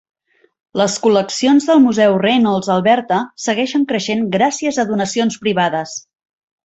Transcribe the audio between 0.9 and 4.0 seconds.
col·leccions del museu Reynolds-Alberta segueixen